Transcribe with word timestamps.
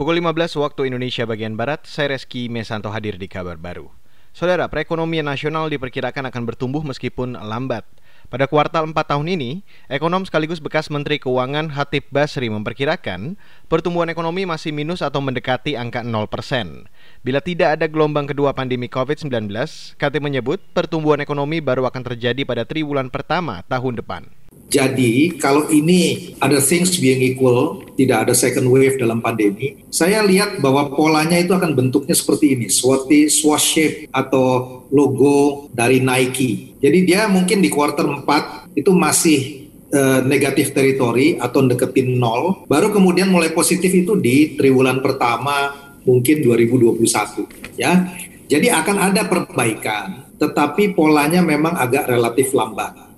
Pukul 0.00 0.16
15 0.16 0.56
waktu 0.56 0.88
Indonesia 0.88 1.28
bagian 1.28 1.60
Barat, 1.60 1.84
saya 1.84 2.16
Reski 2.16 2.48
Mesanto 2.48 2.88
hadir 2.88 3.20
di 3.20 3.28
kabar 3.28 3.60
baru. 3.60 3.92
Saudara, 4.32 4.64
perekonomian 4.64 5.28
nasional 5.28 5.68
diperkirakan 5.68 6.24
akan 6.24 6.48
bertumbuh 6.48 6.80
meskipun 6.80 7.36
lambat. 7.36 7.84
Pada 8.32 8.48
kuartal 8.48 8.88
4 8.88 8.96
tahun 8.96 9.28
ini, 9.28 9.60
ekonom 9.92 10.24
sekaligus 10.24 10.56
bekas 10.56 10.88
Menteri 10.88 11.20
Keuangan 11.20 11.76
Hatip 11.76 12.08
Basri 12.08 12.48
memperkirakan 12.48 13.36
pertumbuhan 13.68 14.08
ekonomi 14.08 14.48
masih 14.48 14.72
minus 14.72 15.04
atau 15.04 15.20
mendekati 15.20 15.76
angka 15.76 16.00
0%. 16.00 16.88
Bila 17.20 17.44
tidak 17.44 17.76
ada 17.76 17.84
gelombang 17.84 18.24
kedua 18.24 18.56
pandemi 18.56 18.88
COVID-19, 18.88 19.52
Hatip 20.00 20.22
menyebut 20.24 20.64
pertumbuhan 20.72 21.20
ekonomi 21.20 21.60
baru 21.60 21.84
akan 21.84 22.08
terjadi 22.08 22.48
pada 22.48 22.64
triwulan 22.64 23.12
pertama 23.12 23.60
tahun 23.68 24.00
depan. 24.00 24.24
Jadi 24.70 25.34
kalau 25.34 25.66
ini 25.66 26.30
ada 26.38 26.62
things 26.62 26.94
being 27.02 27.18
equal, 27.34 27.82
tidak 27.98 28.30
ada 28.30 28.34
second 28.38 28.70
wave 28.70 28.94
dalam 29.02 29.18
pandemi, 29.18 29.82
saya 29.90 30.22
lihat 30.22 30.62
bahwa 30.62 30.94
polanya 30.94 31.34
itu 31.42 31.50
akan 31.50 31.74
bentuknya 31.74 32.14
seperti 32.14 32.54
ini, 32.54 32.70
seperti 32.70 33.26
swash 33.26 33.66
shape 33.74 33.96
atau 34.14 34.80
logo 34.94 35.66
dari 35.74 35.98
Nike. 35.98 36.78
Jadi 36.78 36.98
dia 37.02 37.26
mungkin 37.26 37.58
di 37.58 37.66
quarter 37.66 38.06
4 38.06 38.78
itu 38.78 38.94
masih 38.94 39.68
uh, 39.90 40.22
negatif 40.22 40.70
teritori 40.70 41.34
atau 41.34 41.66
deketin 41.66 42.14
nol, 42.14 42.62
baru 42.70 42.94
kemudian 42.94 43.26
mulai 43.26 43.50
positif 43.50 43.90
itu 43.90 44.14
di 44.14 44.54
triwulan 44.54 45.02
pertama 45.02 45.74
mungkin 46.06 46.46
2021 46.46 47.74
ya. 47.74 48.06
Jadi 48.50 48.66
akan 48.66 48.96
ada 48.98 49.26
perbaikan, 49.26 50.30
tetapi 50.38 50.94
polanya 50.94 51.42
memang 51.42 51.74
agak 51.74 52.06
relatif 52.06 52.50
lambat. 52.54 53.09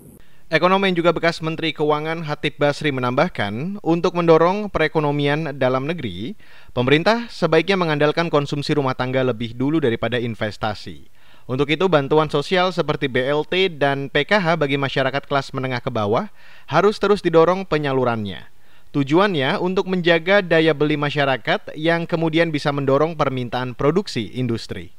Ekonom 0.52 0.84
yang 0.84 0.92
juga 0.92 1.16
bekas 1.16 1.40
Menteri 1.40 1.72
Keuangan 1.72 2.28
Hatip 2.28 2.60
Basri 2.60 2.92
menambahkan, 2.92 3.80
untuk 3.80 4.12
mendorong 4.12 4.68
perekonomian 4.68 5.56
dalam 5.56 5.88
negeri, 5.88 6.36
pemerintah 6.76 7.24
sebaiknya 7.32 7.80
mengandalkan 7.80 8.28
konsumsi 8.28 8.76
rumah 8.76 8.92
tangga 8.92 9.24
lebih 9.24 9.56
dulu 9.56 9.80
daripada 9.80 10.20
investasi. 10.20 11.08
Untuk 11.48 11.72
itu, 11.72 11.88
bantuan 11.88 12.28
sosial 12.28 12.68
seperti 12.68 13.08
BLT 13.08 13.80
dan 13.80 14.12
PKH 14.12 14.60
bagi 14.60 14.76
masyarakat 14.76 15.24
kelas 15.24 15.56
menengah 15.56 15.80
ke 15.80 15.88
bawah 15.88 16.28
harus 16.68 17.00
terus 17.00 17.24
didorong 17.24 17.64
penyalurannya. 17.64 18.44
Tujuannya 18.92 19.56
untuk 19.56 19.88
menjaga 19.88 20.44
daya 20.44 20.76
beli 20.76 21.00
masyarakat 21.00 21.80
yang 21.80 22.04
kemudian 22.04 22.52
bisa 22.52 22.68
mendorong 22.76 23.16
permintaan 23.16 23.72
produksi 23.72 24.28
industri. 24.36 24.92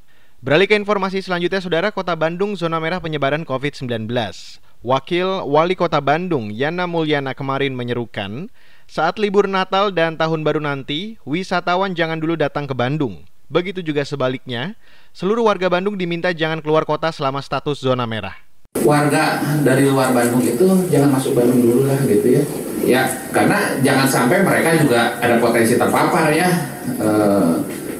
Beralih 0.44 0.68
ke 0.68 0.76
informasi 0.76 1.24
selanjutnya, 1.24 1.64
Saudara 1.64 1.88
Kota 1.88 2.20
Bandung 2.20 2.52
zona 2.60 2.76
merah 2.76 3.00
penyebaran 3.00 3.48
COVID-19. 3.48 4.12
Wakil 4.84 5.48
Wali 5.48 5.72
Kota 5.72 6.04
Bandung 6.04 6.52
Yana 6.52 6.84
Mulyana 6.84 7.32
kemarin 7.32 7.72
menyerukan, 7.72 8.52
saat 8.84 9.16
libur 9.24 9.48
Natal 9.48 9.96
dan 9.96 10.20
Tahun 10.20 10.44
Baru 10.44 10.60
nanti, 10.60 11.16
wisatawan 11.24 11.96
jangan 11.96 12.20
dulu 12.20 12.36
datang 12.36 12.68
ke 12.68 12.76
Bandung. 12.76 13.24
Begitu 13.48 13.80
juga 13.80 14.04
sebaliknya, 14.04 14.76
seluruh 15.16 15.48
warga 15.48 15.72
Bandung 15.72 15.96
diminta 15.96 16.36
jangan 16.36 16.60
keluar 16.60 16.84
kota 16.84 17.08
selama 17.16 17.40
status 17.40 17.80
zona 17.80 18.04
merah. 18.04 18.36
Warga 18.84 19.40
dari 19.64 19.88
luar 19.88 20.12
Bandung 20.12 20.44
itu 20.44 20.68
jangan 20.92 21.24
masuk 21.24 21.40
Bandung 21.40 21.64
dulu 21.64 21.88
lah 21.88 22.04
gitu 22.04 22.28
ya. 22.28 22.44
Ya, 22.84 23.02
karena 23.32 23.80
jangan 23.80 24.12
sampai 24.12 24.44
mereka 24.44 24.76
juga 24.76 25.16
ada 25.24 25.40
potensi 25.40 25.80
terpapar 25.80 26.36
ya. 26.36 26.52
E, 27.00 27.08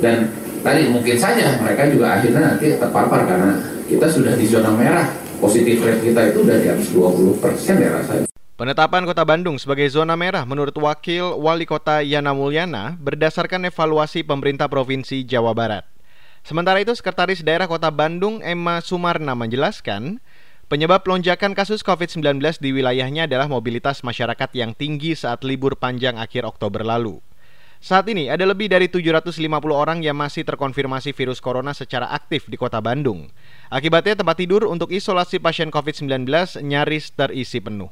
dan 0.04 0.43
tadi 0.64 0.88
mungkin 0.88 1.20
saja 1.20 1.60
mereka 1.60 1.92
juga 1.92 2.18
akhirnya 2.18 2.56
nanti 2.56 2.80
terpapar 2.80 3.28
karena 3.28 3.60
kita 3.86 4.08
sudah 4.08 4.34
di 4.40 4.48
zona 4.48 4.72
merah 4.72 5.06
positif 5.44 5.84
rate 5.84 6.00
kita 6.00 6.32
itu 6.32 6.48
udah 6.48 6.58
di 6.58 6.68
atas 6.72 6.88
20 6.96 7.44
persen 7.44 7.76
ya 7.84 7.92
rasanya. 8.00 8.28
Penetapan 8.56 9.04
Kota 9.04 9.28
Bandung 9.28 9.60
sebagai 9.60 9.90
zona 9.92 10.16
merah 10.16 10.48
menurut 10.48 10.72
Wakil 10.78 11.36
Wali 11.36 11.68
Kota 11.68 12.00
Yana 12.00 12.32
Mulyana 12.32 12.96
berdasarkan 12.96 13.68
evaluasi 13.68 14.24
pemerintah 14.24 14.72
Provinsi 14.72 15.28
Jawa 15.28 15.52
Barat. 15.52 15.84
Sementara 16.44 16.80
itu, 16.84 16.94
Sekretaris 16.94 17.40
Daerah 17.40 17.72
Kota 17.72 17.88
Bandung 17.88 18.44
Emma 18.44 18.84
Sumarna 18.84 19.32
menjelaskan, 19.32 20.20
penyebab 20.68 21.02
lonjakan 21.08 21.56
kasus 21.56 21.82
COVID-19 21.82 22.40
di 22.60 22.76
wilayahnya 22.76 23.32
adalah 23.32 23.48
mobilitas 23.48 24.04
masyarakat 24.04 24.52
yang 24.52 24.76
tinggi 24.76 25.16
saat 25.16 25.42
libur 25.48 25.80
panjang 25.80 26.20
akhir 26.20 26.44
Oktober 26.44 26.84
lalu. 26.84 27.24
Saat 27.84 28.08
ini 28.08 28.32
ada 28.32 28.48
lebih 28.48 28.72
dari 28.72 28.88
750 28.88 29.44
orang 29.76 30.00
yang 30.00 30.16
masih 30.16 30.48
terkonfirmasi 30.48 31.12
virus 31.12 31.44
corona 31.44 31.76
secara 31.76 32.08
aktif 32.16 32.48
di 32.48 32.56
kota 32.56 32.80
Bandung. 32.80 33.28
Akibatnya 33.68 34.16
tempat 34.16 34.40
tidur 34.40 34.72
untuk 34.72 34.88
isolasi 34.88 35.44
pasien 35.44 35.68
COVID-19 35.68 36.24
nyaris 36.64 37.12
terisi 37.12 37.60
penuh. 37.60 37.92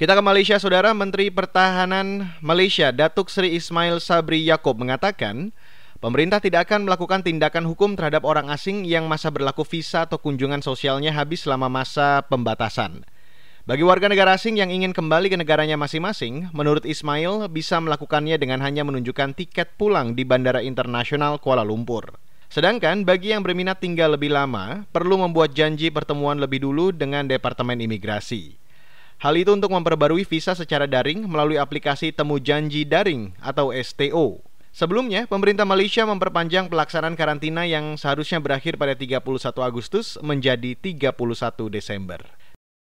Kita 0.00 0.16
ke 0.16 0.24
Malaysia, 0.24 0.56
Saudara 0.56 0.96
Menteri 0.96 1.28
Pertahanan 1.28 2.32
Malaysia 2.40 2.96
Datuk 2.96 3.28
Seri 3.28 3.52
Ismail 3.60 4.00
Sabri 4.00 4.40
Yaakob 4.40 4.80
mengatakan, 4.80 5.52
pemerintah 6.00 6.40
tidak 6.40 6.72
akan 6.72 6.88
melakukan 6.88 7.20
tindakan 7.20 7.68
hukum 7.68 8.00
terhadap 8.00 8.24
orang 8.24 8.48
asing 8.48 8.88
yang 8.88 9.04
masa 9.04 9.28
berlaku 9.28 9.68
visa 9.68 10.08
atau 10.08 10.16
kunjungan 10.16 10.64
sosialnya 10.64 11.12
habis 11.12 11.44
selama 11.44 11.68
masa 11.68 12.24
pembatasan. 12.24 13.04
Bagi 13.70 13.86
warga 13.86 14.10
negara 14.10 14.34
asing 14.34 14.58
yang 14.58 14.66
ingin 14.74 14.90
kembali 14.90 15.30
ke 15.30 15.38
negaranya 15.38 15.78
masing-masing, 15.78 16.50
menurut 16.50 16.82
Ismail 16.82 17.46
bisa 17.54 17.78
melakukannya 17.78 18.34
dengan 18.34 18.58
hanya 18.66 18.82
menunjukkan 18.82 19.38
tiket 19.38 19.78
pulang 19.78 20.18
di 20.18 20.26
Bandara 20.26 20.58
Internasional 20.58 21.38
Kuala 21.38 21.62
Lumpur. 21.62 22.18
Sedangkan 22.50 23.06
bagi 23.06 23.30
yang 23.30 23.46
berminat 23.46 23.78
tinggal 23.78 24.18
lebih 24.18 24.34
lama, 24.34 24.82
perlu 24.90 25.22
membuat 25.22 25.54
janji 25.54 25.86
pertemuan 25.86 26.42
lebih 26.42 26.66
dulu 26.66 26.90
dengan 26.90 27.30
Departemen 27.30 27.78
Imigrasi. 27.78 28.58
Hal 29.22 29.38
itu 29.38 29.54
untuk 29.54 29.70
memperbarui 29.70 30.26
visa 30.26 30.58
secara 30.58 30.90
daring 30.90 31.30
melalui 31.30 31.54
aplikasi 31.54 32.10
Temu 32.10 32.42
Janji 32.42 32.82
Daring 32.82 33.38
atau 33.38 33.70
STO. 33.70 34.42
Sebelumnya, 34.74 35.30
pemerintah 35.30 35.62
Malaysia 35.62 36.02
memperpanjang 36.02 36.66
pelaksanaan 36.66 37.14
karantina 37.14 37.70
yang 37.70 37.94
seharusnya 37.94 38.42
berakhir 38.42 38.74
pada 38.74 38.98
31 38.98 39.22
Agustus 39.62 40.18
menjadi 40.26 40.74
31 40.74 41.70
Desember. 41.70 42.39